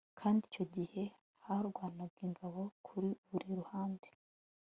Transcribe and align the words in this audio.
kandi 0.19 0.41
icyo 0.49 0.63
gihe 0.75 1.03
harwanaga 1.45 2.17
ingabo 2.27 2.61
kuri 2.85 3.09
buri 3.29 3.49
ruhande 3.59 4.09